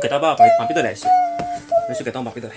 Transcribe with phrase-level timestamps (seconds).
[0.00, 1.10] 侬搿搭把旁旁边头来先，
[1.86, 2.56] 侬先搿搭旁边头来。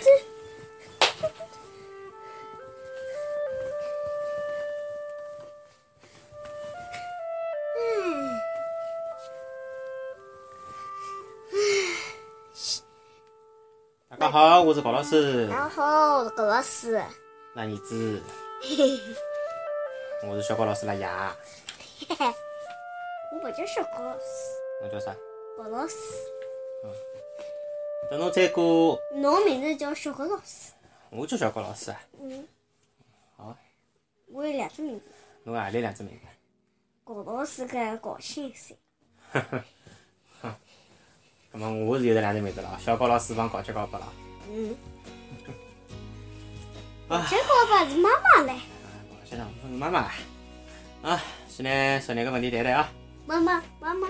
[14.07, 17.03] 大家好，我是高老师，然后我是高老师，
[17.53, 18.21] 那儿子，
[18.61, 18.99] 嘿 嘿
[20.29, 21.05] 我是小高老师拉爷，
[22.07, 22.33] 嘿嘿，
[23.33, 24.23] 我不叫小高老师，
[24.81, 25.13] 侬叫啥？
[25.57, 25.95] 高老师，
[28.09, 30.71] 等侬再过，侬名字叫小高老师，
[31.09, 32.01] 我叫小高老师啊。
[32.19, 32.47] 嗯，
[33.35, 33.57] 好，
[34.27, 35.05] 我有两只名字，
[35.43, 36.27] 侬何里两只名字？
[37.03, 38.75] 高老师跟高先生，
[41.51, 44.13] 那么我是有得两只名字了，小高老师帮高级高八了。
[44.49, 44.75] 嗯，
[47.09, 47.25] 啊。
[47.29, 48.59] 这个吧是妈妈嘞，
[49.09, 50.01] 我先让我妈妈。
[50.01, 50.13] 来。
[51.09, 52.91] 啊，现在十两个问题谈谈啊。
[53.25, 54.07] 妈妈妈妈，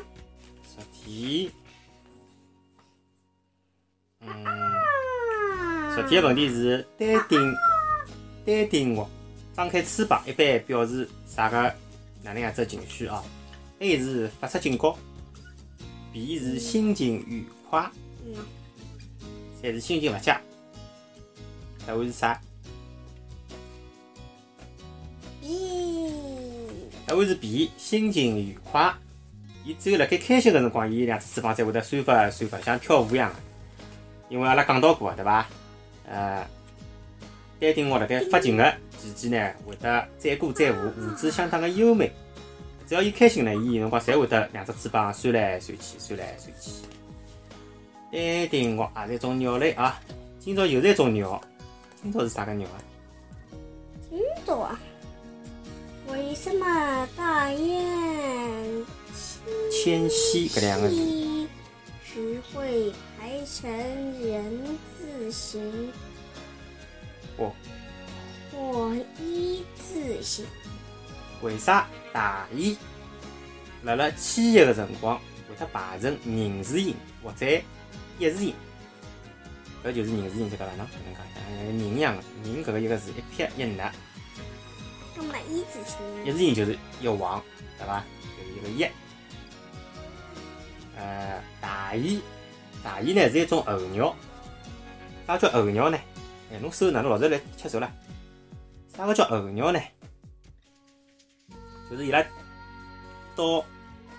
[0.64, 1.52] 首题，
[5.94, 7.55] 啊首题的问题是单顶
[8.44, 9.08] 单顶鹤
[9.55, 11.72] 张开翅膀，一般表示啥个
[12.23, 13.23] 哪能样子的情绪啊
[13.77, 14.97] ？A 是发出警告
[16.11, 17.88] ，B 是心情愉快，
[18.25, 18.33] 嗯，
[19.61, 20.41] 三是心情勿佳。
[21.86, 22.41] 答案是啥
[25.41, 26.09] ？B，
[27.05, 28.91] 答案是 B，心情愉快。
[29.64, 33.36] 伊只有辣盖开心个辰光，伊两只翅膀才会得扇发扇发，像跳舞一样个。
[34.30, 35.47] 因为阿拉讲到过，对伐？
[36.06, 36.46] 呃，
[37.60, 42.11] 丹顶鹤辣盖发情个期间呢，会得载歌载舞，舞姿相当个优美。
[42.86, 46.72] 只要伊开心呢，伊有辰光侪会得两只翅膀扇来扇去，扇来扇去。
[48.11, 50.00] 丹顶鹤也是一种鸟类啊。
[50.39, 51.42] 今朝又是一种鸟，
[52.02, 52.77] 今朝是啥个鸟啊？
[54.10, 54.80] 今朝啊，
[56.10, 58.86] 为什么大雁
[59.72, 60.95] 迁徙搿两个字。
[60.95, 61.48] 西
[62.06, 63.72] 只会排成
[64.22, 64.92] 人字
[65.33, 65.92] 形
[67.38, 67.52] 哦
[68.52, 70.45] 或一字形？
[71.42, 72.77] 为啥大雁
[73.82, 77.45] 辣辣迁徙个辰光会得排成人字形或者
[78.20, 78.54] 一字形？
[79.83, 80.71] 搿就是人字形，晓得伐？
[80.71, 83.92] 喏搿能讲，像人一样个，人搿个一个字一撇一捺，
[85.17, 87.42] 那么一字形一字形就是一横，
[87.77, 88.04] 对伐？
[88.38, 88.88] 就是一个一。
[90.95, 92.21] 呃，大雁，
[92.83, 94.15] 大雁呢是一种候鸟。
[95.26, 95.98] 啥叫候鸟呢？
[96.52, 97.92] 哎，侬手哪能老是来吃手了？
[98.95, 99.80] 啥个叫候鸟呢？
[101.89, 102.23] 就是伊拉
[103.36, 103.64] 到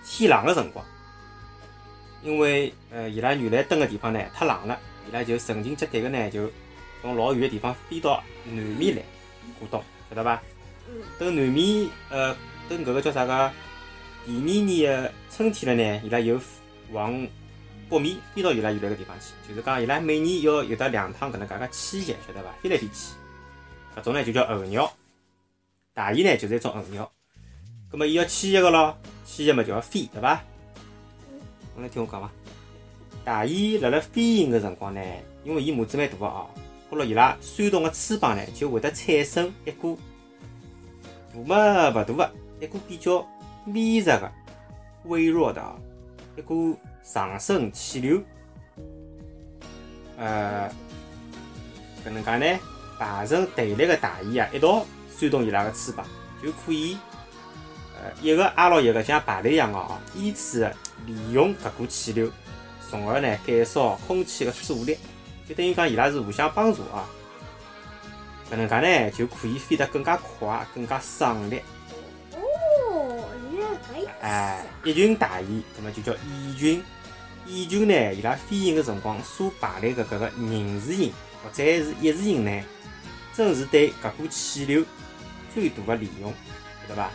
[0.05, 0.85] 天冷个辰光，
[2.23, 6.49] 因为呃伊拉原来蹲个地方呢太冷了，伊拉就成群结队个呢就
[7.01, 9.01] 从老远个地方飞到南面来
[9.59, 10.41] 过冬，晓得伐？
[11.19, 12.35] 等南面呃
[12.69, 13.51] 等搿个叫啥个
[14.25, 16.39] 第二年个春天了呢，伊拉又
[16.91, 17.27] 往
[17.89, 22.51] 北面飞到伊拉原来个地方去，就是讲伊拉每年要有得两趟搿能介个迁徙，晓得伐？
[22.61, 23.13] 飞来飞去，
[23.95, 24.91] 搿种呢就叫候鸟。
[25.93, 27.09] 大雁呢就是一种候鸟，
[27.89, 30.41] 葛末伊要迁徙个咯，迁徙嘛就要飞，对伐？
[31.75, 32.31] 侬来听我讲伐？
[33.23, 35.01] 大雁辣辣飞行个辰光呢，
[35.43, 36.49] 因为伊母子蛮大个哦，
[36.89, 39.97] 高了伊拉扇动个翅膀呢，就会得产生一股
[41.33, 43.25] 大嘛勿大个，一股比较
[43.67, 44.31] 微弱个、
[45.05, 45.75] 微弱的啊，
[46.35, 48.19] 一股上升气流。
[50.17, 50.67] 呃，
[52.03, 52.59] 搿能介呢，
[52.97, 54.83] 排成队列个大雁啊，一道
[55.15, 56.03] 扇动伊拉个翅膀，
[56.41, 56.97] 就可以
[57.93, 60.61] 呃一个挨牢一个，像排队一样个哦，依次
[61.05, 62.31] 地利用搿股气流，
[62.89, 64.97] 从而呢减少空气个阻力，
[65.47, 67.05] 就等于讲伊拉是互相帮助啊。
[68.51, 71.61] 搿能介呢，就可以飞得更加快、更加省力。
[72.31, 76.83] 哦，原来搿意思哎啊，，一群大雁，那么就叫蚁群。
[77.47, 81.11] 眼球呢，伊拉飞行个辰光所排列个搿个人字形
[81.43, 82.63] 或者是一字形呢，
[83.35, 84.83] 正是对搿股气流
[85.53, 86.33] 最大个利用，
[86.81, 87.09] 晓得伐？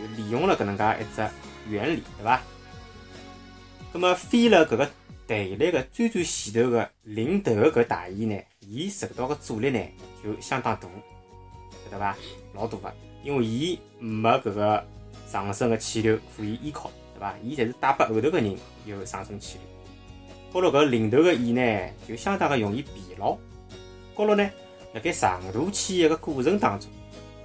[0.00, 1.28] 就利用了搿能介一只
[1.68, 2.40] 原理，对伐？
[3.92, 4.90] 那么飞了搿个
[5.26, 9.80] 队列个最最前头个领头个搿大雁呢，伊受到个阻力呢
[10.22, 10.88] 就相当大，
[11.84, 12.16] 晓得伐？
[12.54, 14.84] 老大个，因为伊没搿个
[15.28, 17.34] 上升个气流可以依靠，对伐？
[17.42, 18.56] 伊侪是带拨后头个人
[18.86, 19.73] 有上升气流。
[20.54, 23.36] 高头搿领头个雁呢，就相当个容易疲劳。
[24.14, 24.48] 高头呢，
[24.92, 26.88] 辣盖长途迁徙个过程当中，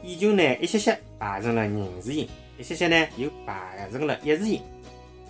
[0.03, 2.29] 雁群呢一些些排成了人字形，
[2.59, 4.61] 一些些呢又排成了一字形。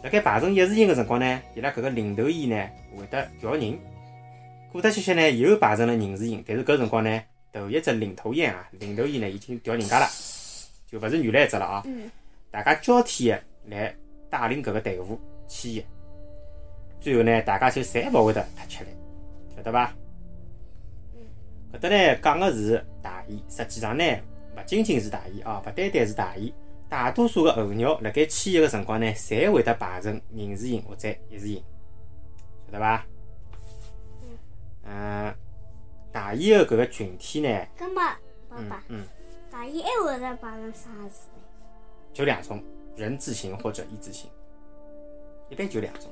[0.03, 3.79] 辣盖排成一字形个辰光呢，伊拉搿个领头雁呢会得调人，
[4.73, 6.43] 过脱些些呢又排成了人字形。
[6.45, 7.21] 但是搿辰光呢，
[7.53, 10.05] 头一只领头雁啊，领头雁呢已经调人家了，
[10.85, 11.83] 就勿是原来一只了啊。
[11.85, 12.11] 嗯，
[12.51, 13.95] 大家交替的来
[14.29, 15.17] 带领搿个队伍
[15.47, 15.85] 迁徙。
[16.99, 18.89] 最后呢，大家就侪勿会得太吃力，
[19.55, 19.93] 晓得伐？
[21.71, 24.03] 搿搭呢讲个是大雁，实际上呢
[24.57, 26.51] 勿仅仅是大雁哦，勿单单是大雁，
[26.89, 31.63] 大多数个候鸟辣盖迁徙个辰光呢，侪会得排成人字形或者一字形，
[32.65, 33.05] 晓得伐？
[34.83, 35.33] 嗯，
[36.11, 38.19] 大雁个搿个群体呢，葛末爸
[38.57, 39.05] 嗯爸，嗯，
[39.51, 41.41] 大雁还会得排成啥字呢？
[42.11, 42.63] 就两种，
[42.95, 44.27] 人字形或者一字形，
[45.49, 46.11] 一般就两种。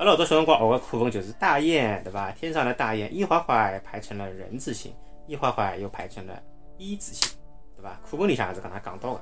[0.00, 2.30] 阿拉老早小辰光学个课文就是大雁，对伐？
[2.30, 4.94] 天上的大雁一会会排成了人字形，
[5.26, 6.42] 一会会又排成了
[6.78, 7.30] 一字形，
[7.76, 8.00] 对伐？
[8.10, 9.20] 课文里向也是搿能讲到个，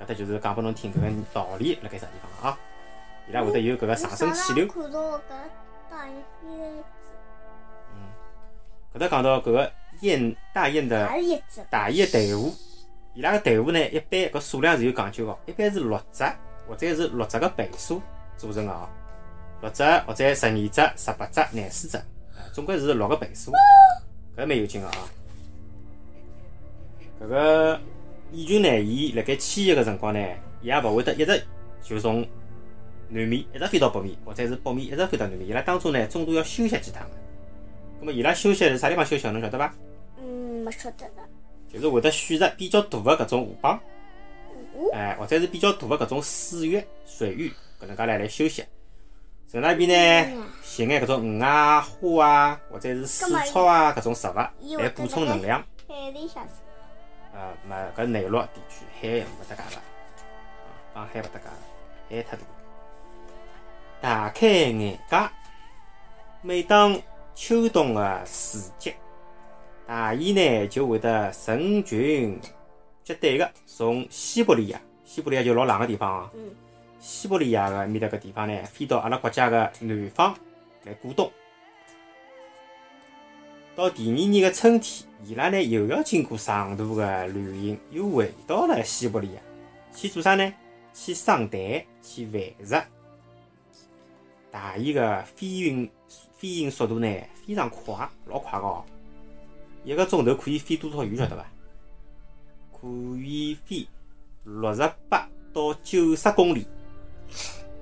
[0.00, 2.58] 搿搭就是讲拨侬听搿个道理辣盖啥地方啊？
[3.28, 4.66] 伊拉会得有搿个上升气流。
[4.66, 5.20] 看到
[8.92, 11.08] 搿搭讲到搿个雁大雁的？
[11.70, 12.52] 大雁队伍，
[13.14, 16.24] 伊拉个队伍呢，一般搿数量是有讲究个，一般是六只
[16.66, 18.02] 或者是六只个倍数
[18.36, 18.88] 组成个哦。
[19.66, 22.04] 六只或者十二只、十八只、廿四只，啊
[22.52, 23.50] 总归是六个倍数，
[24.36, 24.94] 搿蛮有劲个啊。
[27.20, 27.80] 搿个
[28.32, 30.20] 燕群呢，伊辣盖迁徙个辰光呢，
[30.62, 31.42] 伊也勿会得一直
[31.82, 32.20] 就从
[33.08, 37.16] 南面一直飞到北面，或者是北面一直飞到南面，伊拉当中呢，中途要休息几趟个。
[37.98, 39.26] 葛末伊拉休息是啥地方休息？
[39.28, 39.74] 侬晓得伐？
[40.18, 41.22] 嗯，没晓得的。
[41.72, 43.78] 就是会得选择比较大个搿种河浜，
[44.76, 48.62] 哦，哎，或者是比较大个搿种水域、水域，搿能介来来休息。
[49.50, 50.40] 城那边嗯。
[50.40, 55.62] 呢，寻眼搿种鱼啊、花啊，或者是水草啊搿种植物来补充能量。
[55.88, 56.44] 海里向。
[56.44, 56.50] 是
[57.34, 59.82] 呃，没搿内陆地区海勿搭界个，啊，
[60.94, 61.50] 帮海勿搭界个，
[62.08, 62.42] 海太大。
[64.00, 65.30] 大开眼界，
[66.40, 66.98] 每当
[67.34, 68.96] 秋冬个时节，
[69.86, 72.40] 大雁呢就会得成群
[73.04, 76.50] 结队个从西伯利亚，西伯利亚就老冷个地方啊，嗯，
[76.98, 80.36] 西伯利亚个面搭个地方呢，飞到阿拉国家个南方
[80.84, 81.30] 来过冬。
[83.74, 89.40] 到第二年个春天，伊拉呢又要经过长途个旅行，又回到了西伯利亚，
[89.94, 90.52] 去做啥呢？
[90.94, 91.60] 去生蛋，
[92.02, 92.82] 去繁殖。
[94.50, 97.06] 大雁个飞行飞行速度呢
[97.46, 98.82] 非常快，老快个哦，
[99.84, 101.44] 一个钟头可以飞多少远晓得伐？
[102.72, 102.88] 可
[103.18, 103.86] 以飞
[104.44, 106.66] 六十八到九十公里。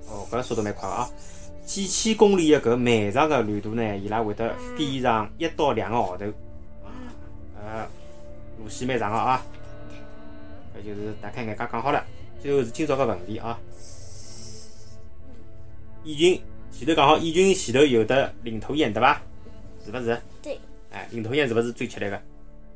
[0.07, 1.09] 哦，搿速度蛮快个啊！
[1.65, 6.25] 几千公里的搿漫长的旅途呢，伊拉会得飞上一到两个号头。
[7.57, 7.87] 呃，
[8.59, 9.43] 路线蛮长个啊。
[10.77, 12.03] 搿就是大概眼家讲好了。
[12.39, 13.59] 最后是今朝个问题啊。
[16.03, 16.41] 燕群
[16.71, 19.19] 前头讲好，燕群前头有的领头雁对伐？
[19.83, 20.21] 是勿是？
[20.43, 20.59] 对。
[20.91, 22.21] 哎，领头雁是勿是最吃力个？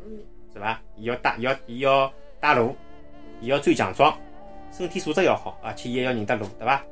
[0.03, 0.17] 嗯，
[0.51, 0.81] 是伐？
[0.97, 2.75] 伊要带，伊要，伊要带路，
[3.39, 4.17] 伊要最强壮，
[4.71, 6.83] 身体素质要好，而且伊还要认得路，对伐？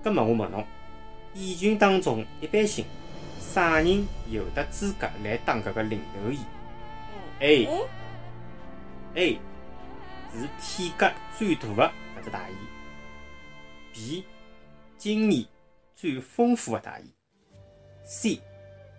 [0.00, 0.66] 哎，葛末我问侬，
[1.34, 2.84] 蚁群当中一般性，
[3.38, 6.38] 啥人有得资格来当搿个领头蚁
[7.40, 7.72] ？A 哎
[9.14, 9.38] ，A
[10.32, 12.56] 是体格最大的搿只大雁
[13.92, 14.24] ，B
[14.96, 15.44] 经验
[15.94, 17.08] 最丰富的大雁
[18.04, 18.40] ，C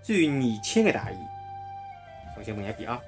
[0.03, 1.19] 最年轻的大雁。
[2.35, 2.99] 重新问一遍啊！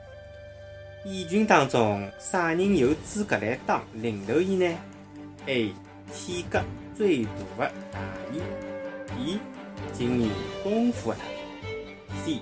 [1.06, 4.78] 蚁群当中啥人有资格来当领头蚁呢
[5.46, 5.74] ？A
[6.13, 6.62] 体格
[6.96, 8.00] 最大的大
[8.32, 8.43] 雁
[9.08, 9.39] ，B
[9.91, 10.29] 经验
[10.63, 12.39] 丰富的大雁，C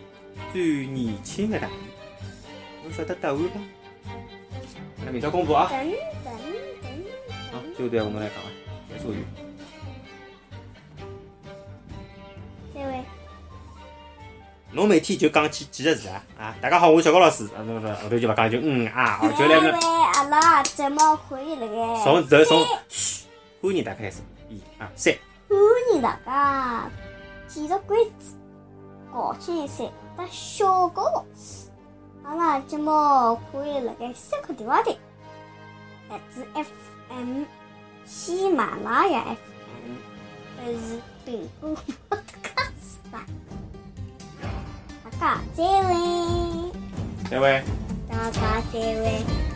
[0.52, 1.78] 最年轻的大雁。
[2.84, 3.44] 侬晓得答案伐？
[5.06, 5.66] 那明朝公布啊！
[5.66, 5.76] 好，
[7.52, 8.50] 等，最后段我们来讲啊，
[8.90, 9.24] 结束语。
[12.74, 13.04] 这位
[14.72, 16.24] 侬每天就讲几几个字啊？
[16.38, 17.46] 啊，大家好，我是小高老师。
[17.46, 21.00] 啊，不不不，后头就勿讲，就嗯啊，哦，就来这位那阿拉节目
[21.30, 22.66] 可以辣盖从头从
[23.62, 25.14] 嘘，欢迎大家开始，一二三。
[25.48, 25.60] 欢
[25.96, 26.90] 迎大家
[27.48, 29.88] 继续关注高清三
[30.18, 31.24] 搭小高。
[32.24, 32.92] 阿拉节目
[33.52, 34.96] 可以辣盖三颗电话台、
[36.10, 37.44] 荔枝 FM、
[38.06, 39.96] 喜马拉雅 FM，
[40.58, 41.76] 还是苹果
[42.10, 43.26] Podcast 吧。
[45.04, 45.94] 大家再会，
[47.30, 47.64] 再会。
[48.10, 49.51] 大家再会。